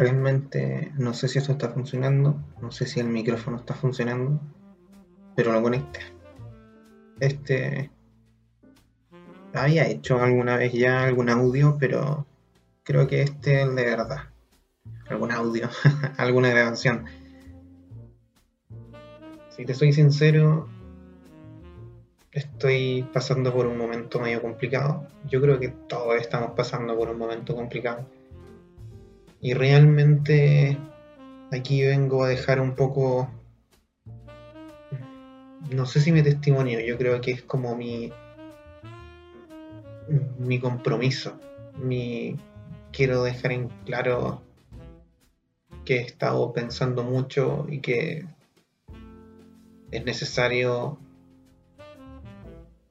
Realmente 0.00 0.92
no 0.96 1.12
sé 1.12 1.28
si 1.28 1.40
eso 1.40 1.52
está 1.52 1.68
funcionando, 1.68 2.42
no 2.62 2.72
sé 2.72 2.86
si 2.86 3.00
el 3.00 3.08
micrófono 3.08 3.58
está 3.58 3.74
funcionando, 3.74 4.40
pero 5.36 5.52
lo 5.52 5.60
conecté. 5.60 6.00
Este 7.20 7.90
había 9.52 9.86
hecho 9.86 10.18
alguna 10.22 10.56
vez 10.56 10.72
ya 10.72 11.04
algún 11.04 11.28
audio, 11.28 11.76
pero 11.78 12.26
creo 12.82 13.06
que 13.06 13.20
este 13.20 13.60
es 13.60 13.68
el 13.68 13.76
de 13.76 13.84
verdad. 13.84 14.20
Algún 15.10 15.32
audio, 15.32 15.68
alguna 16.16 16.48
grabación. 16.48 17.04
Si 19.50 19.66
te 19.66 19.74
soy 19.74 19.92
sincero, 19.92 20.66
estoy 22.32 23.06
pasando 23.12 23.52
por 23.52 23.66
un 23.66 23.76
momento 23.76 24.18
medio 24.18 24.40
complicado. 24.40 25.06
Yo 25.28 25.42
creo 25.42 25.60
que 25.60 25.68
todos 25.68 26.18
estamos 26.18 26.52
pasando 26.52 26.96
por 26.96 27.10
un 27.10 27.18
momento 27.18 27.54
complicado. 27.54 28.06
Y 29.40 29.54
realmente 29.54 30.76
aquí 31.50 31.82
vengo 31.82 32.24
a 32.24 32.28
dejar 32.28 32.60
un 32.60 32.74
poco, 32.74 33.30
no 35.70 35.86
sé 35.86 36.00
si 36.00 36.12
mi 36.12 36.22
testimonio, 36.22 36.80
yo 36.80 36.98
creo 36.98 37.20
que 37.20 37.32
es 37.32 37.42
como 37.42 37.74
mi, 37.74 38.12
mi 40.38 40.58
compromiso. 40.58 41.40
Mi, 41.76 42.36
quiero 42.92 43.22
dejar 43.22 43.52
en 43.52 43.68
claro 43.86 44.42
que 45.84 45.96
he 45.96 46.02
estado 46.02 46.52
pensando 46.52 47.02
mucho 47.02 47.66
y 47.68 47.80
que 47.80 48.26
es 49.90 50.04
necesario 50.04 50.98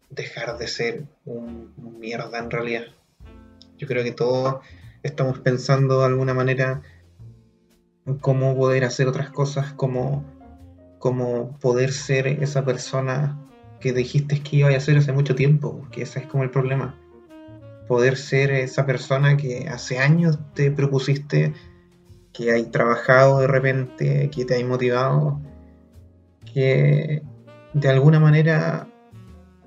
dejar 0.09 0.57
de 0.57 0.67
ser 0.67 1.05
un, 1.25 1.73
mierda 1.99 2.39
en 2.39 2.51
realidad. 2.51 2.85
Yo 3.77 3.87
creo 3.87 4.03
que 4.03 4.11
todos 4.11 4.63
estamos 5.03 5.39
pensando 5.39 5.99
de 5.99 6.05
alguna 6.05 6.33
manera 6.33 6.81
en 8.05 8.17
cómo 8.17 8.55
poder 8.55 8.83
hacer 8.85 9.07
otras 9.07 9.29
cosas, 9.29 9.73
cómo, 9.73 10.25
poder 11.61 11.91
ser 11.91 12.27
esa 12.27 12.65
persona 12.65 13.39
que 13.79 13.93
dijiste 13.93 14.41
que 14.41 14.57
iba 14.57 14.69
a 14.69 14.79
ser 14.79 14.97
hace 14.97 15.11
mucho 15.13 15.35
tiempo, 15.35 15.87
que 15.91 16.01
ese 16.01 16.19
es 16.19 16.27
como 16.27 16.43
el 16.43 16.49
problema. 16.49 16.95
Poder 17.87 18.17
ser 18.17 18.51
esa 18.51 18.85
persona 18.85 19.37
que 19.37 19.67
hace 19.69 19.99
años 19.99 20.37
te 20.53 20.71
propusiste, 20.71 21.53
que 22.33 22.51
hay 22.51 22.65
trabajado 22.65 23.39
de 23.39 23.47
repente, 23.47 24.29
que 24.29 24.45
te 24.45 24.55
hay 24.55 24.63
motivado, 24.63 25.39
que 26.53 27.23
de 27.73 27.89
alguna 27.89 28.19
manera 28.19 28.87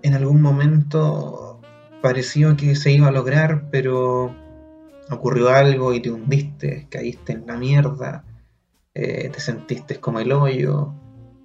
en 0.03 0.15
algún 0.15 0.43
momento 0.43 1.61
pareció 2.03 2.57
que 2.57 2.75
se 2.75 2.93
iba 2.93 3.09
a 3.09 3.13
lograr, 3.13 3.71
pero 3.71 4.35
ocurrió 5.15 5.51
algo 5.51 5.93
y 5.93 6.01
te 6.01 6.11
hundiste, 6.11 6.87
caíste 6.91 7.33
en 7.33 7.47
la 7.47 7.57
mierda, 7.57 8.25
eh, 8.95 9.31
te 9.31 9.41
sentiste 9.41 10.01
como 10.01 10.21
el 10.21 10.33
hoyo, 10.33 10.93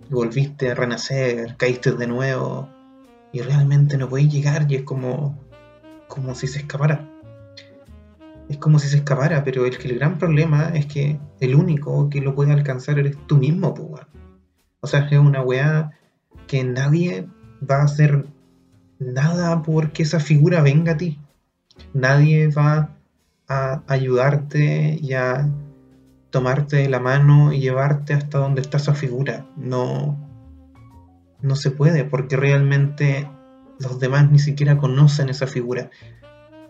volviste 0.09 0.71
a 0.71 0.75
renacer, 0.75 1.55
caíste 1.57 1.91
de 1.93 2.07
nuevo 2.07 2.69
y 3.31 3.41
realmente 3.41 3.97
no 3.97 4.09
podéis 4.09 4.31
llegar 4.31 4.65
y 4.69 4.75
es 4.75 4.83
como, 4.83 5.37
como 6.07 6.35
si 6.35 6.47
se 6.47 6.59
escapara. 6.59 7.09
Es 8.49 8.57
como 8.57 8.79
si 8.79 8.87
se 8.87 8.97
escapara, 8.97 9.43
pero 9.43 9.65
el, 9.65 9.75
el 9.75 9.99
gran 9.99 10.17
problema 10.17 10.69
es 10.73 10.85
que 10.85 11.19
el 11.39 11.55
único 11.55 12.09
que 12.09 12.21
lo 12.21 12.33
puede 12.33 12.53
alcanzar 12.53 12.97
eres 12.99 13.17
tú 13.27 13.37
mismo, 13.37 13.73
pues, 13.73 14.03
O 14.79 14.87
sea, 14.87 15.07
es 15.09 15.19
una 15.19 15.41
weá 15.41 15.91
que 16.47 16.63
nadie 16.63 17.27
va 17.69 17.81
a 17.81 17.85
hacer 17.85 18.25
nada 18.99 19.61
porque 19.61 20.03
esa 20.03 20.19
figura 20.19 20.61
venga 20.61 20.93
a 20.93 20.97
ti. 20.97 21.19
Nadie 21.93 22.47
va 22.47 22.96
a 23.47 23.83
ayudarte 23.87 24.97
y 25.01 25.13
a 25.13 25.49
tomarte 26.29 26.87
la 26.89 26.99
mano 26.99 27.53
y 27.53 27.59
llevarte 27.59 28.13
hasta 28.13 28.39
donde 28.39 28.61
está 28.61 28.77
esa 28.77 28.93
figura. 28.93 29.45
No, 29.55 30.17
no 31.41 31.55
se 31.55 31.71
puede 31.71 32.03
porque 32.03 32.35
realmente 32.35 33.29
los 33.79 33.99
demás 33.99 34.29
ni 34.29 34.39
siquiera 34.39 34.77
conocen 34.77 35.29
esa 35.29 35.47
figura. 35.47 35.89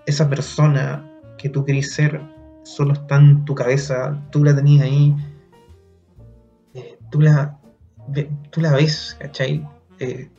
Esa 0.06 0.30
persona 0.30 1.12
que 1.38 1.50
tú 1.50 1.66
querís 1.66 1.94
ser 1.94 2.22
solo 2.64 2.94
está 2.94 3.18
en 3.18 3.46
tu 3.46 3.56
cabeza, 3.56 4.22
tú 4.32 4.44
la 4.44 4.56
tenías 4.56 4.86
ahí, 4.86 5.16
eh, 6.74 6.98
tú, 7.10 7.22
la, 7.22 7.60
tú 8.50 8.62
la 8.62 8.74
ves, 8.74 9.16
¿cachai? 9.20 9.66
Eh, 10.00 10.30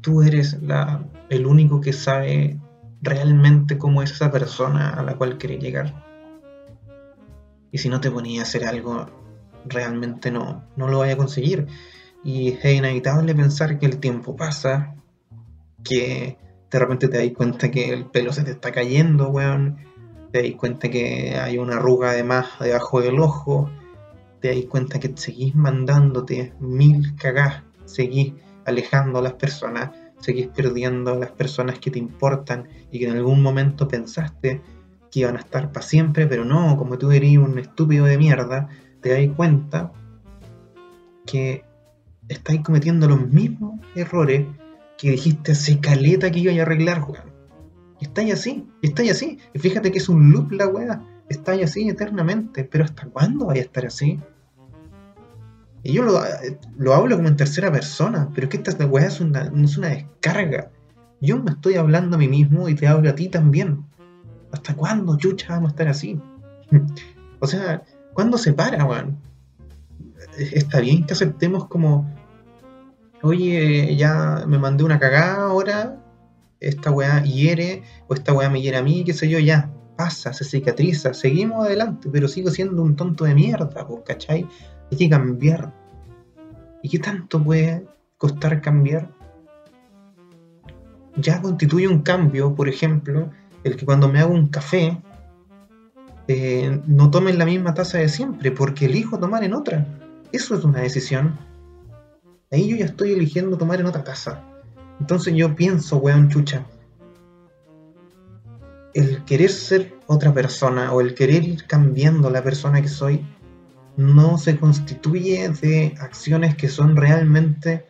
tú 0.00 0.22
eres 0.22 0.60
la, 0.60 1.04
el 1.28 1.46
único 1.46 1.80
que 1.80 1.92
sabe 1.92 2.58
realmente 3.02 3.76
cómo 3.76 4.02
es 4.02 4.12
esa 4.12 4.30
persona 4.30 4.90
a 4.90 5.02
la 5.02 5.16
cual 5.16 5.36
quiere 5.36 5.58
llegar. 5.58 6.04
Y 7.72 7.78
si 7.78 7.88
no 7.88 8.00
te 8.00 8.10
ponía 8.10 8.40
a 8.40 8.44
hacer 8.44 8.64
algo, 8.64 9.06
realmente 9.66 10.30
no, 10.30 10.64
no 10.76 10.88
lo 10.88 11.00
vaya 11.00 11.14
a 11.14 11.16
conseguir. 11.16 11.66
Y 12.24 12.50
es 12.50 12.64
inevitable 12.64 13.34
pensar 13.34 13.78
que 13.78 13.86
el 13.86 13.98
tiempo 13.98 14.36
pasa, 14.36 14.94
que 15.82 16.38
de 16.70 16.78
repente 16.78 17.08
te 17.08 17.18
das 17.18 17.36
cuenta 17.36 17.70
que 17.70 17.92
el 17.92 18.06
pelo 18.06 18.32
se 18.32 18.44
te 18.44 18.52
está 18.52 18.70
cayendo, 18.70 19.28
weón. 19.30 19.78
Te 20.30 20.42
das 20.42 20.52
cuenta 20.56 20.88
que 20.88 21.36
hay 21.36 21.58
una 21.58 21.76
arruga 21.76 22.12
de 22.12 22.22
más 22.22 22.46
debajo 22.60 23.02
del 23.02 23.18
ojo. 23.18 23.70
Te 24.40 24.54
das 24.54 24.64
cuenta 24.66 25.00
que 25.00 25.12
seguís 25.16 25.54
mandándote 25.54 26.54
mil 26.60 27.16
cagás. 27.16 27.62
Seguís 27.84 28.34
alejando 28.64 29.18
a 29.18 29.22
las 29.22 29.34
personas, 29.34 29.90
seguís 30.22 30.48
perdiendo 30.48 31.12
a 31.12 31.16
las 31.16 31.30
personas 31.30 31.78
que 31.78 31.90
te 31.90 31.98
importan 31.98 32.68
y 32.90 32.98
que 32.98 33.08
en 33.08 33.16
algún 33.16 33.42
momento 33.42 33.88
pensaste 33.88 34.62
que 35.10 35.20
iban 35.20 35.36
a 35.36 35.40
estar 35.40 35.72
para 35.72 35.84
siempre, 35.84 36.26
pero 36.26 36.44
no, 36.44 36.76
como 36.78 36.96
tú 36.96 37.10
eres 37.10 37.36
un 37.36 37.58
estúpido 37.58 38.06
de 38.06 38.16
mierda, 38.16 38.68
te 39.02 39.10
das 39.10 39.36
cuenta 39.36 39.92
que 41.26 41.64
estáis 42.28 42.62
cometiendo 42.62 43.08
los 43.08 43.28
mismos 43.28 43.80
errores 43.94 44.46
que 44.96 45.10
dijiste 45.10 45.52
hace 45.52 45.80
caleta 45.80 46.30
que 46.30 46.38
iba 46.38 46.52
a 46.52 46.62
arreglar, 46.62 47.02
weón. 47.02 47.32
Estáis 48.00 48.32
así, 48.32 48.66
estáis 48.82 49.12
así. 49.12 49.38
Y 49.52 49.58
fíjate 49.58 49.92
que 49.92 49.98
es 49.98 50.08
un 50.08 50.32
loop 50.32 50.52
la 50.52 50.66
weá. 50.66 51.02
Estáis 51.28 51.64
así 51.64 51.88
eternamente. 51.88 52.64
Pero 52.64 52.84
¿hasta 52.84 53.06
cuándo 53.06 53.46
vais 53.46 53.60
a 53.60 53.62
estar 53.62 53.86
así? 53.86 54.18
Y 55.82 55.94
yo 55.94 56.04
lo, 56.04 56.94
hablo 56.94 57.16
como 57.16 57.28
en 57.28 57.36
tercera 57.36 57.72
persona, 57.72 58.28
pero 58.34 58.46
es 58.46 58.50
que 58.50 58.70
esta 58.70 58.86
weá 58.86 59.06
es 59.06 59.20
una, 59.20 59.50
es 59.54 59.76
una 59.76 59.88
descarga. 59.88 60.70
Yo 61.20 61.38
me 61.38 61.50
estoy 61.50 61.74
hablando 61.74 62.16
a 62.16 62.18
mí 62.18 62.28
mismo 62.28 62.68
y 62.68 62.74
te 62.74 62.86
hablo 62.86 63.10
a 63.10 63.14
ti 63.14 63.28
también. 63.28 63.84
¿Hasta 64.52 64.74
cuándo, 64.74 65.16
chucha, 65.16 65.54
vamos 65.54 65.70
a 65.70 65.72
estar 65.72 65.88
así? 65.88 66.20
o 67.40 67.46
sea, 67.46 67.82
¿cuándo 68.12 68.38
se 68.38 68.52
para, 68.52 68.84
weón? 68.84 69.18
Está 70.38 70.80
bien 70.80 71.04
que 71.04 71.14
aceptemos 71.14 71.66
como, 71.66 72.08
oye, 73.22 73.96
ya 73.96 74.44
me 74.46 74.58
mandé 74.58 74.84
una 74.84 74.98
cagada 74.98 75.46
ahora, 75.46 75.98
esta 76.60 76.90
weá 76.90 77.22
hiere, 77.22 77.82
o 78.08 78.14
esta 78.14 78.32
weá 78.32 78.48
me 78.48 78.62
hiere 78.62 78.76
a 78.76 78.82
mí, 78.82 79.04
qué 79.04 79.12
sé 79.12 79.28
yo, 79.28 79.38
ya, 79.38 79.70
pasa, 79.96 80.32
se 80.32 80.44
cicatriza, 80.44 81.12
seguimos 81.12 81.66
adelante, 81.66 82.08
pero 82.10 82.28
sigo 82.28 82.50
siendo 82.50 82.82
un 82.82 82.96
tonto 82.96 83.24
de 83.24 83.34
mierda, 83.34 83.86
¿cachai? 84.06 84.46
Hay 84.92 84.98
que 84.98 85.08
cambiar. 85.08 85.72
¿Y 86.82 86.90
qué 86.90 86.98
tanto 86.98 87.42
puede 87.42 87.86
costar 88.18 88.60
cambiar? 88.60 89.08
Ya 91.16 91.40
constituye 91.40 91.88
un 91.88 92.02
cambio, 92.02 92.54
por 92.54 92.68
ejemplo, 92.68 93.30
el 93.64 93.76
que 93.76 93.86
cuando 93.86 94.08
me 94.08 94.20
hago 94.20 94.34
un 94.34 94.48
café 94.48 95.00
eh, 96.28 96.78
no 96.86 97.10
tome 97.10 97.30
en 97.30 97.38
la 97.38 97.46
misma 97.46 97.72
taza 97.72 97.98
de 97.98 98.10
siempre, 98.10 98.50
porque 98.50 98.84
elijo 98.84 99.18
tomar 99.18 99.44
en 99.44 99.54
otra. 99.54 99.86
Eso 100.30 100.54
es 100.54 100.62
una 100.62 100.80
decisión. 100.80 101.38
Ahí 102.50 102.68
yo 102.68 102.76
ya 102.76 102.84
estoy 102.84 103.12
eligiendo 103.12 103.56
tomar 103.56 103.80
en 103.80 103.86
otra 103.86 104.04
taza. 104.04 104.44
Entonces 105.00 105.34
yo 105.34 105.56
pienso, 105.56 105.96
weón 105.96 106.28
chucha, 106.28 106.66
el 108.92 109.24
querer 109.24 109.48
ser 109.48 109.94
otra 110.06 110.34
persona 110.34 110.92
o 110.92 111.00
el 111.00 111.14
querer 111.14 111.44
ir 111.44 111.66
cambiando 111.66 112.28
la 112.28 112.44
persona 112.44 112.82
que 112.82 112.88
soy 112.88 113.24
no 113.96 114.38
se 114.38 114.58
constituye 114.58 115.48
de 115.48 115.94
acciones 116.00 116.56
que 116.56 116.68
son 116.68 116.96
realmente 116.96 117.86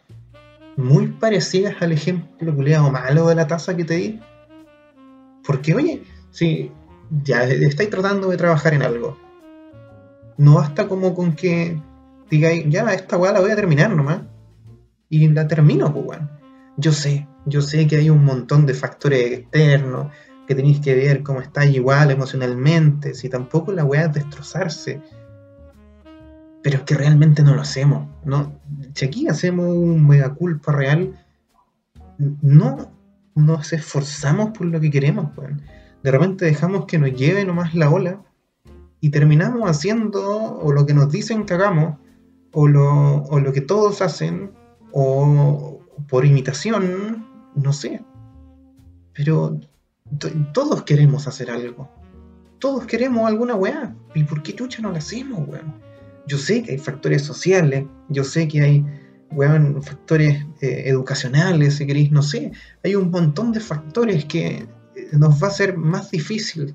muy 0.77 1.09
parecidas 1.09 1.81
al 1.81 1.93
ejemplo 1.93 2.53
o 2.53 2.91
malo 2.91 3.27
de 3.29 3.35
la 3.35 3.47
taza 3.47 3.77
que 3.77 3.85
te 3.85 3.95
di. 3.95 4.21
Porque, 5.45 5.75
oye, 5.75 6.03
si 6.31 6.73
ya 7.25 7.45
estáis 7.45 7.91
tratando 7.91 8.29
de 8.29 8.37
trabajar 8.37 8.75
en 8.75 8.83
algo, 8.83 9.19
no 10.39 10.55
basta 10.55 10.89
como 10.89 11.15
con 11.15 11.35
que 11.35 11.79
digáis, 12.31 12.65
ya, 12.69 12.91
esta 12.95 13.19
weá 13.19 13.33
la 13.33 13.41
voy 13.41 13.51
a 13.51 13.57
terminar 13.57 13.95
nomás. 13.95 14.23
Y 15.11 15.29
la 15.29 15.47
termino, 15.47 15.93
pues, 15.93 16.07
bueno. 16.07 16.31
Yo 16.79 16.93
sé, 16.93 17.29
yo 17.45 17.61
sé 17.61 17.87
que 17.87 17.97
hay 17.97 18.09
un 18.09 18.25
montón 18.25 18.65
de 18.65 18.73
factores 18.73 19.33
externos, 19.33 20.11
que 20.49 20.55
tenéis 20.55 20.81
que 20.81 20.95
ver 20.95 21.23
cómo 21.23 21.43
estáis 21.43 21.77
igual 21.77 22.11
emocionalmente, 22.11 23.15
si 23.15 23.29
tampoco 23.29 23.73
la 23.73 23.85
weá 23.85 24.07
es 24.07 24.15
destrozarse 24.15 25.03
pero 26.63 26.79
es 26.79 26.83
que 26.85 26.95
realmente 26.95 27.43
no 27.43 27.55
lo 27.55 27.63
hacemos. 27.63 28.09
¿no? 28.25 28.53
Si 28.95 29.05
aquí 29.05 29.29
hacemos 29.29 29.67
un 29.67 30.07
mega 30.07 30.35
culpa 30.35 30.73
real, 30.73 31.19
no 32.19 32.93
nos 33.35 33.73
esforzamos 33.73 34.57
por 34.57 34.67
lo 34.67 34.81
que 34.81 34.91
queremos. 34.91 35.31
Pues. 35.35 35.51
De 36.03 36.11
repente 36.11 36.45
dejamos 36.45 36.87
que 36.87 36.99
nos 36.99 37.13
lleve 37.13 37.45
nomás 37.45 37.75
la 37.75 37.91
ola 37.91 38.23
y 39.01 39.11
terminamos 39.11 39.69
haciendo 39.69 40.57
o 40.57 40.73
lo 40.73 40.87
que 40.87 40.95
nos 40.95 41.11
dicen 41.11 41.45
que 41.45 41.55
hagamos, 41.55 41.99
o 42.53 42.69
lo, 42.69 43.25
o 43.25 43.41
lo 43.41 43.53
que 43.53 43.63
todos 43.63 44.03
hacen, 44.03 44.53
o 44.93 45.81
por 46.09 46.25
imitación, 46.25 47.27
no 47.57 47.73
sé. 47.73 48.05
Pero 49.15 49.59
todos 50.53 50.83
queremos 50.83 51.27
hacer 51.27 51.51
algo. 51.51 51.89
Todos 52.59 52.87
queremos 52.87 53.27
alguna 53.27 53.57
weá. 53.57 53.97
¿Y 54.15 54.25
por 54.25 54.43
qué 54.43 54.55
chucha 54.55 54.83
no 54.83 54.93
la 54.93 54.99
hacemos, 54.99 55.49
weón? 55.49 55.75
Yo 56.27 56.39
sé 56.39 56.63
que 56.63 56.73
hay 56.73 56.79
factores 56.79 57.23
sociales, 57.23 57.85
yo 58.09 58.25
sé 58.25 58.49
que 58.49 58.61
hay, 58.63 58.85
factores 59.81 60.45
eh, 60.61 60.83
educacionales, 60.87 61.77
si 61.77 61.87
queréis, 61.87 62.11
no 62.11 62.23
sé. 62.23 62.53
Hay 62.85 62.95
un 62.95 63.11
montón 63.11 63.51
de 63.53 63.61
factores 63.61 64.27
que 64.27 64.69
eh, 64.95 65.09
nos 65.13 65.43
va 65.43 65.49
a 65.49 65.53
ser 65.53 65.77
más 65.77 66.11
difícil. 66.11 66.75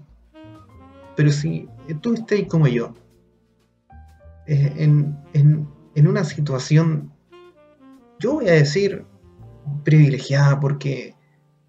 Pero 1.16 1.32
si 1.32 1.68
tú 2.02 2.16
estás 2.16 2.40
como 2.50 2.68
yo, 2.68 2.96
eh, 4.48 4.74
en, 4.78 5.18
en, 5.34 5.68
en 5.94 6.08
una 6.08 6.24
situación, 6.24 7.12
yo 8.20 8.34
voy 8.34 8.50
a 8.50 8.54
decir 8.54 9.06
privilegiada 9.84 10.60
porque, 10.60 11.16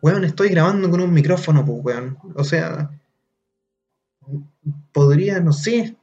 weón, 0.00 0.24
estoy 0.24 0.48
grabando 0.48 0.90
con 0.90 1.00
un 1.00 1.12
micrófono, 1.12 1.64
pues, 1.64 1.84
weón. 1.84 2.18
O 2.34 2.44
sea, 2.44 2.90
podría, 4.92 5.40
no 5.40 5.52
sé, 5.52 5.96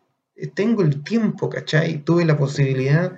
tengo 0.53 0.81
el 0.81 1.03
tiempo, 1.03 1.49
¿cachai? 1.49 2.03
Tuve 2.03 2.25
la 2.25 2.37
posibilidad 2.37 3.13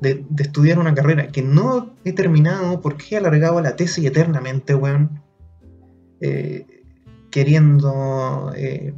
de, 0.00 0.24
estudiar 0.38 0.78
una 0.78 0.94
carrera 0.94 1.28
que 1.28 1.42
no 1.42 1.94
he 2.04 2.12
terminado 2.12 2.80
porque 2.80 3.14
he 3.14 3.18
alargado 3.18 3.60
la 3.60 3.76
tesis 3.76 4.04
eternamente, 4.04 4.74
weón. 4.74 5.22
Eh, 6.20 6.66
queriendo 7.30 8.52
eh, 8.56 8.94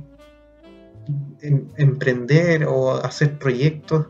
em, 1.43 1.67
emprender 1.77 2.65
o 2.65 2.95
hacer 2.95 3.39
proyectos. 3.39 4.07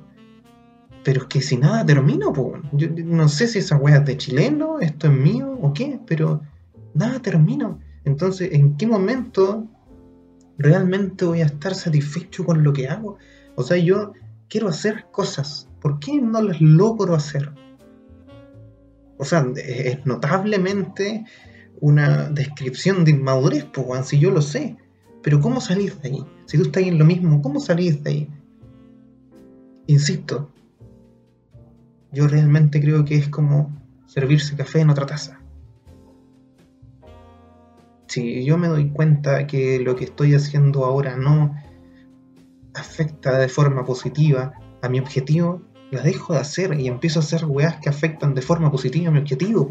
Pero 1.02 1.22
es 1.22 1.28
que 1.28 1.40
si 1.40 1.56
nada 1.56 1.84
termino, 1.86 2.32
pues, 2.32 2.60
yo 2.72 2.88
no 2.90 3.28
sé 3.28 3.46
si 3.46 3.60
esa 3.60 3.76
weá 3.76 3.96
es 3.96 4.04
de 4.04 4.16
chileno, 4.18 4.80
esto 4.80 5.06
es 5.06 5.14
mío 5.14 5.58
o 5.62 5.72
qué, 5.72 5.98
pero 6.06 6.42
nada 6.92 7.20
termino. 7.20 7.80
Entonces, 8.04 8.50
¿en 8.52 8.76
qué 8.76 8.86
momento 8.86 9.66
realmente 10.58 11.24
voy 11.24 11.40
a 11.40 11.46
estar 11.46 11.74
satisfecho 11.74 12.44
con 12.44 12.62
lo 12.62 12.72
que 12.74 12.88
hago? 12.88 13.16
O 13.56 13.62
sea, 13.62 13.76
yo 13.76 14.12
quiero 14.48 14.68
hacer 14.68 15.06
cosas. 15.10 15.68
¿Por 15.80 15.98
qué 15.98 16.20
no 16.20 16.42
las 16.42 16.60
logro 16.60 17.14
hacer? 17.14 17.52
O 19.18 19.24
sea, 19.24 19.46
es 19.56 20.04
notablemente 20.06 21.24
una 21.80 22.28
descripción 22.30 23.04
de 23.04 23.12
inmadurez, 23.12 23.64
pues, 23.64 24.06
si 24.06 24.18
yo 24.18 24.30
lo 24.30 24.42
sé. 24.42 24.76
Pero 25.22 25.40
¿cómo 25.40 25.60
salís 25.60 26.00
de 26.00 26.08
ahí? 26.08 26.26
Si 26.46 26.56
tú 26.56 26.64
estás 26.64 26.82
en 26.82 26.98
lo 26.98 27.04
mismo, 27.04 27.42
¿cómo 27.42 27.60
salís 27.60 28.02
de 28.02 28.10
ahí? 28.10 28.28
Insisto, 29.86 30.50
yo 32.12 32.26
realmente 32.26 32.80
creo 32.80 33.04
que 33.04 33.16
es 33.16 33.28
como 33.28 33.70
servirse 34.06 34.56
café 34.56 34.80
en 34.80 34.90
otra 34.90 35.06
taza. 35.06 35.40
Si 38.06 38.44
yo 38.44 38.58
me 38.58 38.68
doy 38.68 38.90
cuenta 38.90 39.46
que 39.46 39.78
lo 39.78 39.94
que 39.94 40.04
estoy 40.04 40.34
haciendo 40.34 40.84
ahora 40.84 41.16
no 41.16 41.54
afecta 42.74 43.38
de 43.38 43.48
forma 43.48 43.84
positiva 43.84 44.52
a 44.82 44.88
mi 44.88 44.98
objetivo, 44.98 45.62
la 45.90 46.02
dejo 46.02 46.34
de 46.34 46.40
hacer 46.40 46.78
y 46.78 46.86
empiezo 46.86 47.18
a 47.18 47.22
hacer 47.22 47.44
weas 47.44 47.76
que 47.76 47.88
afectan 47.88 48.34
de 48.34 48.42
forma 48.42 48.70
positiva 48.70 49.08
a 49.08 49.12
mi 49.12 49.18
objetivo. 49.18 49.68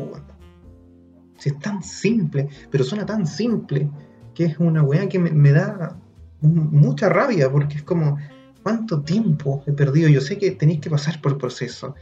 Si 1.38 1.50
es 1.50 1.60
tan 1.60 1.82
simple, 1.82 2.50
pero 2.70 2.84
suena 2.84 3.06
tan 3.06 3.26
simple 3.26 3.90
que 4.34 4.46
es 4.46 4.60
una 4.60 4.84
wea 4.84 5.08
que 5.08 5.20
me, 5.20 5.32
me 5.32 5.52
da 5.52 5.98
mucha 6.42 7.10
rabia 7.10 7.50
porque 7.52 7.78
es 7.78 7.84
como, 7.84 8.18
¿cuánto 8.64 9.02
tiempo 9.02 9.64
he 9.66 9.72
perdido? 9.72 10.10
Yo 10.10 10.22
sé 10.22 10.38
que 10.38 10.52
tenéis 10.52 10.82
que 10.82 10.90
pasar 10.90 11.22
por 11.22 11.38
proceso, 11.38 11.96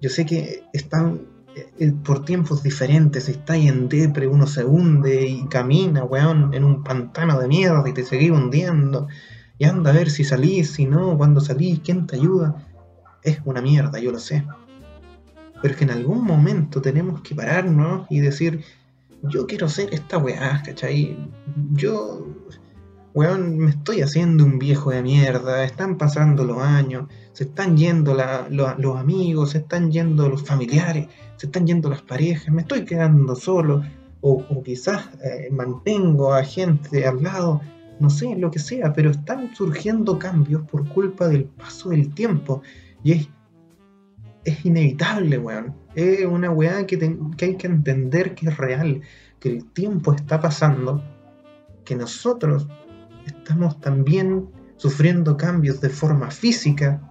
yo 0.00 0.08
sé 0.08 0.24
que 0.24 0.64
están 0.72 1.20
eh, 1.54 1.92
por 2.04 2.24
tiempos 2.24 2.62
diferentes, 2.62 3.28
estáis 3.28 3.70
en 3.70 3.88
depre, 3.88 4.26
uno 4.26 4.46
se 4.46 4.64
hunde 4.64 5.26
y 5.26 5.46
camina, 5.48 6.04
weón, 6.04 6.54
en 6.54 6.64
un 6.64 6.82
pantano 6.84 7.38
de 7.40 7.48
mierda 7.48 7.88
y 7.88 7.92
te 7.92 8.04
seguís 8.04 8.30
hundiendo. 8.30 9.08
Y 9.60 9.66
anda 9.66 9.90
a 9.90 9.92
ver 9.92 10.10
si 10.10 10.24
salís, 10.24 10.72
si 10.72 10.86
no, 10.86 11.16
cuando 11.16 11.40
salís, 11.40 11.80
quién 11.84 12.06
te 12.06 12.16
ayuda. 12.16 12.66
Es 13.22 13.38
una 13.44 13.60
mierda, 13.60 14.00
yo 14.00 14.10
lo 14.10 14.18
sé. 14.18 14.44
Pero 15.60 15.72
es 15.72 15.78
que 15.78 15.84
en 15.84 15.90
algún 15.90 16.24
momento 16.24 16.80
tenemos 16.80 17.20
que 17.20 17.34
pararnos 17.34 18.06
y 18.10 18.20
decir, 18.20 18.64
yo 19.22 19.46
quiero 19.46 19.68
ser 19.68 19.92
esta 19.92 20.16
weá, 20.16 20.62
¿cachai? 20.64 21.16
Yo 21.72 22.26
weón, 23.12 23.58
me 23.58 23.70
estoy 23.70 24.02
haciendo 24.02 24.44
un 24.44 24.58
viejo 24.58 24.90
de 24.90 25.02
mierda, 25.02 25.64
están 25.64 25.98
pasando 25.98 26.44
los 26.44 26.58
años, 26.58 27.08
se 27.32 27.44
están 27.44 27.76
yendo 27.76 28.16
los 28.48 28.96
amigos, 28.96 29.50
se 29.50 29.58
están 29.58 29.90
yendo 29.90 30.28
los 30.28 30.42
familiares, 30.42 31.08
se 31.36 31.46
están 31.46 31.66
yendo 31.66 31.90
las 31.90 32.02
parejas, 32.02 32.52
me 32.54 32.62
estoy 32.62 32.84
quedando 32.84 33.34
solo, 33.34 33.82
o, 34.22 34.62
quizás 34.62 35.08
eh, 35.24 35.48
mantengo 35.50 36.34
a 36.34 36.44
gente 36.44 37.06
al 37.06 37.22
lado, 37.22 37.60
no 38.00 38.10
sé, 38.10 38.34
lo 38.36 38.50
que 38.50 38.58
sea, 38.58 38.92
pero 38.92 39.10
están 39.10 39.54
surgiendo 39.54 40.18
cambios 40.18 40.62
por 40.62 40.88
culpa 40.88 41.28
del 41.28 41.44
paso 41.44 41.90
del 41.90 42.12
tiempo, 42.14 42.62
y 43.04 43.12
es, 43.12 43.28
es 44.44 44.64
inevitable, 44.64 45.38
weón. 45.38 45.74
Es 45.94 46.24
una 46.24 46.50
weá 46.50 46.86
que, 46.86 46.98
que 47.36 47.44
hay 47.44 47.56
que 47.56 47.66
entender 47.66 48.34
que 48.34 48.48
es 48.48 48.56
real, 48.56 49.02
que 49.38 49.50
el 49.50 49.64
tiempo 49.72 50.12
está 50.14 50.40
pasando, 50.40 51.02
que 51.84 51.94
nosotros 51.94 52.68
estamos 53.26 53.80
también 53.80 54.48
sufriendo 54.76 55.36
cambios 55.36 55.80
de 55.80 55.90
forma 55.90 56.30
física 56.30 57.02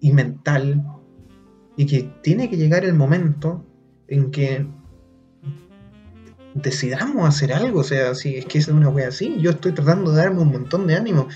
y 0.00 0.12
mental 0.12 0.82
y 1.76 1.86
que 1.86 2.10
tiene 2.22 2.48
que 2.48 2.56
llegar 2.56 2.84
el 2.84 2.94
momento 2.94 3.64
en 4.08 4.30
que 4.30 4.66
decidamos 6.54 7.28
hacer 7.28 7.52
algo, 7.52 7.80
o 7.80 7.84
sea, 7.84 8.14
si 8.14 8.36
es 8.36 8.46
que 8.46 8.58
es 8.58 8.68
una 8.68 8.88
wea 8.88 9.08
así, 9.08 9.36
yo 9.40 9.50
estoy 9.50 9.72
tratando 9.72 10.10
de 10.10 10.18
darme 10.18 10.40
un 10.40 10.52
montón 10.52 10.86
de 10.86 10.96
ánimo 10.96 11.28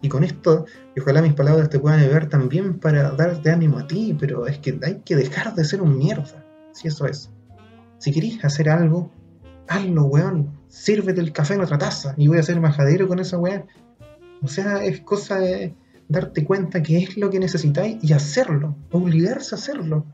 y 0.00 0.08
con 0.08 0.24
esto, 0.24 0.66
y 0.96 1.00
ojalá 1.00 1.22
mis 1.22 1.34
palabras 1.34 1.70
te 1.70 1.78
puedan 1.78 2.00
ayudar 2.00 2.28
también 2.28 2.78
para 2.80 3.12
darte 3.12 3.50
ánimo 3.50 3.78
a 3.78 3.86
ti, 3.86 4.16
pero 4.18 4.46
es 4.46 4.58
que 4.58 4.78
hay 4.82 5.00
que 5.04 5.14
dejar 5.14 5.54
de 5.54 5.64
ser 5.64 5.80
un 5.80 5.96
mierda, 5.96 6.44
si 6.72 6.88
eso 6.88 7.06
es. 7.06 7.30
Si 7.98 8.12
querés 8.12 8.44
hacer 8.44 8.68
algo, 8.68 9.12
hazlo, 9.68 10.04
weón. 10.04 10.58
Sírvete 10.66 11.20
el 11.20 11.32
café 11.32 11.54
en 11.54 11.60
otra 11.60 11.78
taza 11.78 12.14
y 12.16 12.26
voy 12.26 12.38
a 12.38 12.42
ser 12.42 12.58
majadero 12.60 13.06
con 13.06 13.20
esa 13.20 13.38
weá. 13.38 13.64
O 14.42 14.48
sea, 14.48 14.82
es 14.82 15.02
cosa 15.02 15.38
de 15.38 15.76
darte 16.08 16.44
cuenta 16.44 16.82
que 16.82 16.98
es 16.98 17.16
lo 17.16 17.30
que 17.30 17.38
necesitáis 17.38 18.02
y 18.02 18.12
hacerlo, 18.12 18.76
obligarse 18.90 19.54
a 19.54 19.58
hacerlo. 19.58 20.04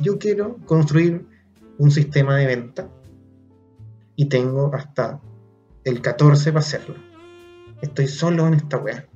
Yo 0.00 0.18
quiero 0.18 0.58
construir 0.66 1.26
un 1.78 1.90
sistema 1.90 2.36
de 2.36 2.46
venta 2.46 2.88
y 4.16 4.26
tengo 4.26 4.70
hasta 4.74 5.20
el 5.84 6.00
14 6.00 6.52
para 6.52 6.60
hacerlo. 6.60 6.94
Estoy 7.82 8.08
solo 8.08 8.46
en 8.46 8.54
esta 8.54 8.78
weá. 8.78 9.06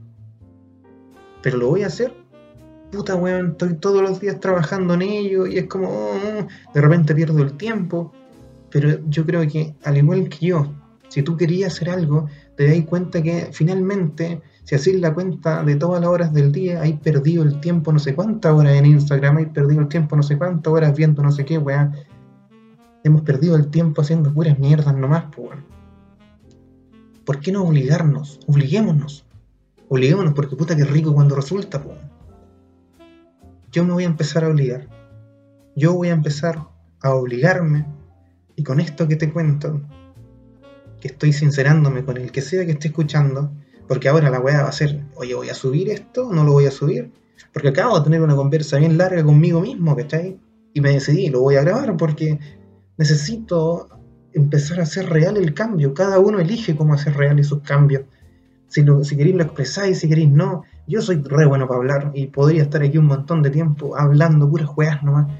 Pero 1.43 1.57
lo 1.59 1.69
voy 1.69 1.83
a 1.83 1.87
hacer. 1.87 2.15
Puta 2.91 3.15
weón, 3.15 3.51
estoy 3.53 3.75
todos 3.75 4.03
los 4.03 4.21
días 4.21 4.41
trabajando 4.41 4.95
en 4.95 5.03
ello 5.03 5.47
y 5.47 5.59
es 5.59 5.67
como, 5.67 5.89
oh, 5.89 6.47
de 6.75 6.81
repente 6.81 7.15
pierdo 7.15 7.43
el 7.43 7.57
tiempo 7.57 8.13
pero 8.71 8.99
yo 9.09 9.25
creo 9.25 9.47
que, 9.49 9.75
al 9.85 9.97
igual 9.97 10.29
que 10.29 10.47
yo, 10.47 10.73
si 11.09 11.23
tú 11.23 11.37
querías 11.37 11.75
hacer 11.75 11.91
algo, 11.91 12.27
te 12.57 12.69
das 12.69 12.85
cuenta 12.87 13.23
que 13.23 13.49
finalmente, 13.53 14.43
si 14.65 14.75
haces 14.75 15.01
la 15.01 15.15
cuenta 15.15 15.63
de 15.65 15.77
todas 15.77 16.01
las 16.01 16.11
horas 16.11 16.33
del 16.33 16.53
día, 16.53 16.83
hay 16.83 16.95
perdido 16.95 17.45
el 17.45 17.61
tiempo 17.61 17.93
no 17.93 17.99
sé 17.99 18.15
cuántas 18.15 18.53
horas 18.53 18.75
en 18.75 18.87
Instagram, 18.87 19.39
hay 19.39 19.47
perdido 19.47 19.81
el 19.81 19.89
tiempo 19.89 20.17
no 20.17 20.23
sé 20.23 20.37
cuántas 20.37 20.73
horas 20.73 20.95
viendo 20.95 21.23
no 21.23 21.33
sé 21.33 21.45
qué, 21.45 21.59
weá. 21.59 21.93
Hemos 23.05 23.23
perdido 23.23 23.57
el 23.57 23.69
tiempo 23.69 24.03
haciendo 24.03 24.33
puras 24.33 24.59
mierdas 24.59 24.95
nomás, 24.97 25.25
pues, 25.35 25.59
¿Por 27.29 27.41
qué 27.41 27.53
no 27.53 27.63
obligarnos? 27.63 28.41
Obliguémonos. 28.47 29.27
Obliguémonos 29.91 30.33
porque 30.33 30.57
puta 30.57 30.75
que 30.75 30.85
rico 30.85 31.13
cuando 31.13 31.37
resulta, 31.37 31.83
pues. 31.83 31.99
Yo 33.71 33.85
me 33.85 33.93
voy 33.93 34.05
a 34.05 34.07
empezar 34.07 34.45
a 34.45 34.49
obligar. 34.49 34.89
Yo 35.77 35.93
voy 35.93 36.09
a 36.09 36.15
empezar 36.15 36.67
a 37.03 37.15
obligarme 37.15 37.85
y 38.57 38.63
con 38.63 38.81
esto 38.81 39.07
que 39.07 39.17
te 39.17 39.31
cuento, 39.31 39.83
que 41.03 41.09
estoy 41.09 41.35
sincerándome 41.35 42.03
con 42.03 42.17
el 42.17 42.33
que 42.33 42.41
sea 42.41 42.65
que 42.65 42.73
esté 42.73 42.89
escuchando, 42.89 43.53
porque 43.87 44.09
ahora 44.09 44.31
la 44.31 44.41
weá 44.41 44.63
va 44.63 44.71
a 44.71 44.73
ser, 44.73 45.05
oye, 45.15 45.35
¿voy 45.35 45.51
a 45.51 45.55
subir 45.55 45.91
esto? 45.91 46.33
¿No 46.33 46.45
lo 46.45 46.53
voy 46.53 46.65
a 46.65 46.71
subir? 46.71 47.13
Porque 47.53 47.69
acabo 47.69 47.99
de 47.99 48.05
tener 48.05 48.23
una 48.23 48.37
conversa 48.37 48.79
bien 48.79 48.97
larga 48.97 49.23
conmigo 49.23 49.61
mismo, 49.61 49.95
¿cachai? 49.95 50.41
Y 50.73 50.81
me 50.81 50.93
decidí, 50.93 51.29
lo 51.29 51.41
voy 51.41 51.57
a 51.57 51.63
grabar 51.63 51.95
porque 51.99 52.39
necesito 52.99 53.89
empezar 54.33 54.81
a 54.81 54.83
hacer 54.83 55.09
real 55.09 55.39
el 55.39 55.55
cambio. 55.55 55.95
Cada 55.95 56.19
uno 56.19 56.39
elige 56.39 56.77
cómo 56.77 56.95
hacer 56.95 57.17
real 57.17 57.39
esos 57.39 57.63
cambios. 57.63 58.03
Si, 58.69 58.83
lo, 58.83 59.03
si 59.03 59.17
queréis 59.17 59.37
lo 59.37 59.45
expresáis, 59.45 60.01
si 60.01 60.09
queréis 60.09 60.31
no. 60.31 60.65
Yo 60.87 61.01
soy 61.01 61.23
re 61.25 61.47
bueno 61.47 61.67
para 61.67 61.79
hablar 61.79 62.11
y 62.15 62.27
podría 62.27 62.65
estar 62.65 62.83
aquí 62.83 62.99
un 62.99 63.07
montón 63.07 63.43
de 63.43 63.51
tiempo 63.51 63.97
hablando 63.97 64.51
puras 64.51 64.69
weas 64.77 65.03
nomás. 65.03 65.33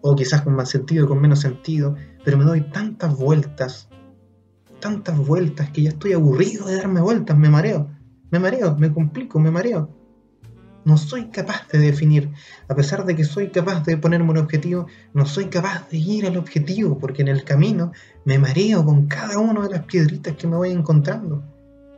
O 0.00 0.16
quizás 0.16 0.42
con 0.42 0.54
más 0.54 0.68
sentido, 0.70 1.06
con 1.06 1.20
menos 1.20 1.40
sentido 1.40 1.94
pero 2.24 2.38
me 2.38 2.44
doy 2.44 2.62
tantas 2.62 3.16
vueltas, 3.16 3.88
tantas 4.80 5.16
vueltas 5.16 5.70
que 5.70 5.82
ya 5.82 5.90
estoy 5.90 6.14
aburrido 6.14 6.66
de 6.66 6.76
darme 6.76 7.00
vueltas, 7.00 7.36
me 7.36 7.50
mareo. 7.50 7.88
me 8.30 8.38
mareo, 8.38 8.74
me 8.76 8.92
complico, 8.92 9.38
me 9.38 9.50
mareo. 9.50 9.90
No 10.84 10.98
soy 10.98 11.26
capaz 11.26 11.66
de 11.68 11.78
definir, 11.78 12.30
a 12.68 12.74
pesar 12.74 13.06
de 13.06 13.16
que 13.16 13.24
soy 13.24 13.48
capaz 13.48 13.84
de 13.84 13.96
ponerme 13.96 14.30
un 14.30 14.38
objetivo, 14.38 14.86
no 15.14 15.24
soy 15.24 15.46
capaz 15.46 15.88
de 15.88 15.96
ir 15.96 16.26
al 16.26 16.36
objetivo, 16.36 16.98
porque 16.98 17.22
en 17.22 17.28
el 17.28 17.44
camino 17.44 17.92
me 18.24 18.38
mareo 18.38 18.84
con 18.84 19.06
cada 19.06 19.38
una 19.38 19.62
de 19.62 19.70
las 19.70 19.84
piedritas 19.84 20.36
que 20.36 20.46
me 20.46 20.56
voy 20.56 20.70
encontrando. 20.70 21.42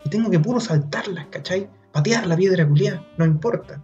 Y 0.04 0.08
tengo 0.08 0.30
que 0.30 0.38
puro 0.38 0.60
saltarlas, 0.60 1.26
¿cachai? 1.30 1.68
Patear 1.90 2.26
la 2.26 2.36
piedra 2.36 2.66
culiada, 2.66 3.04
no 3.18 3.24
importa. 3.24 3.82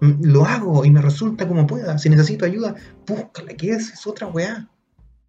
Lo 0.00 0.46
hago 0.46 0.84
y 0.84 0.90
me 0.90 1.02
resulta 1.02 1.46
como 1.46 1.66
pueda. 1.66 1.98
Si 1.98 2.08
necesito 2.08 2.46
ayuda, 2.46 2.74
búscala, 3.06 3.52
que 3.54 3.70
esa 3.70 3.92
es 3.92 4.06
otra 4.06 4.28
weá. 4.28 4.70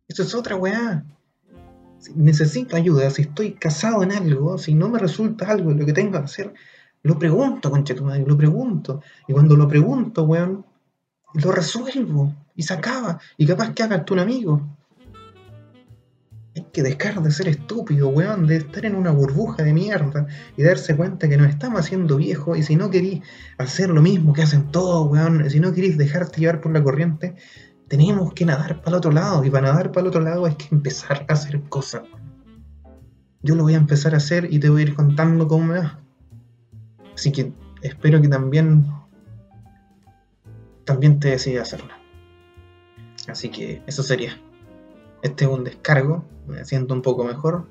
Eso 0.07 0.23
es 0.23 0.33
otra 0.33 0.55
weá. 0.55 1.03
Si 1.97 2.13
necesito 2.13 2.77
ayuda, 2.77 3.09
si 3.09 3.23
estoy 3.23 3.53
casado 3.53 4.03
en 4.03 4.13
algo, 4.13 4.57
si 4.57 4.73
no 4.73 4.87
me 4.87 4.99
resulta 4.99 5.49
algo 5.49 5.71
lo 5.71 5.85
que 5.85 5.91
tengo 5.91 6.11
que 6.11 6.17
hacer, 6.19 6.53
lo 7.03 7.17
pregunto, 7.17 7.71
concha 7.71 7.95
tu 7.95 8.03
madre, 8.03 8.25
lo 8.27 8.37
pregunto. 8.37 9.01
Y 9.27 9.33
cuando 9.33 9.55
lo 9.55 9.67
pregunto, 9.67 10.23
weón, 10.23 10.65
lo 11.33 11.51
resuelvo 11.51 12.33
y 12.55 12.63
se 12.63 12.73
acaba. 12.73 13.19
Y 13.37 13.45
capaz 13.45 13.73
que 13.73 13.83
hagas 13.83 14.05
tú 14.05 14.15
un 14.15 14.19
amigo. 14.19 14.77
Hay 16.55 16.65
que 16.73 16.83
dejar 16.83 17.21
de 17.21 17.31
ser 17.31 17.47
estúpido, 17.47 18.09
weón, 18.09 18.47
de 18.47 18.57
estar 18.57 18.85
en 18.85 18.95
una 18.95 19.11
burbuja 19.11 19.63
de 19.63 19.73
mierda 19.73 20.27
y 20.57 20.63
darse 20.63 20.95
cuenta 20.95 21.29
que 21.29 21.37
nos 21.37 21.49
estamos 21.49 21.79
haciendo 21.79 22.17
viejos 22.17 22.57
y 22.57 22.63
si 22.63 22.75
no 22.75 22.89
querís 22.89 23.21
hacer 23.57 23.89
lo 23.89 24.01
mismo 24.01 24.33
que 24.33 24.41
hacen 24.41 24.71
todos, 24.71 25.09
weón, 25.09 25.49
si 25.49 25.59
no 25.59 25.71
querís 25.71 25.97
dejarte 25.97 26.41
llevar 26.41 26.59
por 26.59 26.73
la 26.73 26.83
corriente, 26.83 27.35
tenemos 27.87 28.33
que 28.33 28.45
nadar 28.45 28.81
para 28.81 28.89
el 28.89 28.95
otro 28.95 29.11
lado 29.11 29.45
y 29.45 29.49
para 29.49 29.67
nadar 29.67 29.91
para 29.91 30.01
el 30.01 30.07
otro 30.07 30.21
lado 30.21 30.45
hay 30.45 30.55
que 30.55 30.67
empezar 30.71 31.25
a 31.29 31.33
hacer 31.33 31.61
cosas. 31.69 32.01
Yo 33.41 33.55
lo 33.55 33.63
voy 33.63 33.75
a 33.75 33.77
empezar 33.77 34.15
a 34.15 34.17
hacer 34.17 34.51
y 34.51 34.59
te 34.59 34.69
voy 34.69 34.81
a 34.81 34.85
ir 34.85 34.95
contando 34.95 35.47
cómo 35.47 35.67
me 35.67 35.79
va. 35.79 35.99
Así 37.19 37.33
que 37.33 37.51
espero 37.81 38.21
que 38.21 38.29
también, 38.29 38.85
también 40.85 41.19
te 41.19 41.27
decidas 41.27 41.67
hacerlo. 41.67 41.93
Así 43.27 43.49
que 43.49 43.81
eso 43.87 44.03
sería. 44.03 44.39
Este 45.21 45.43
es 45.43 45.51
un 45.51 45.65
descargo, 45.65 46.23
me 46.47 46.63
siento 46.63 46.93
un 46.93 47.01
poco 47.01 47.25
mejor. 47.25 47.67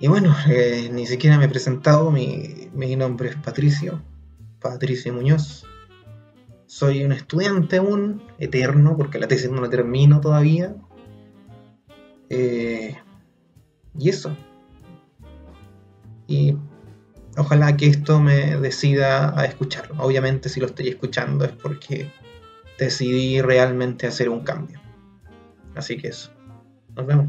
Y 0.00 0.08
bueno, 0.08 0.34
eh, 0.48 0.90
ni 0.92 1.06
siquiera 1.06 1.38
me 1.38 1.44
he 1.44 1.48
presentado, 1.48 2.10
mi, 2.10 2.68
mi, 2.74 2.96
nombre 2.96 3.28
es 3.28 3.36
Patricio, 3.36 4.02
Patricio 4.60 5.14
Muñoz. 5.14 5.64
Soy 6.66 7.04
un 7.04 7.12
estudiante 7.12 7.76
aún, 7.76 8.24
eterno, 8.40 8.96
porque 8.96 9.20
la 9.20 9.28
tesis 9.28 9.52
no 9.52 9.60
la 9.60 9.70
termino 9.70 10.20
todavía. 10.20 10.74
Eh, 12.28 12.96
y 13.96 14.08
eso. 14.08 14.36
Y 16.26 16.56
ojalá 17.38 17.76
que 17.76 17.86
esto 17.86 18.20
me 18.20 18.56
decida 18.56 19.38
a 19.38 19.44
escucharlo. 19.44 20.02
Obviamente 20.02 20.48
si 20.48 20.60
lo 20.60 20.66
estoy 20.66 20.88
escuchando 20.88 21.44
es 21.44 21.52
porque 21.52 22.10
decidí 22.78 23.40
realmente 23.40 24.06
hacer 24.06 24.28
un 24.28 24.40
cambio. 24.40 24.80
Así 25.74 25.96
que 25.96 26.08
eso. 26.08 26.30
Nos 26.96 27.06
vemos 27.06 27.28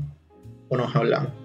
o 0.70 0.78
nos 0.78 0.96
hablamos. 0.96 1.39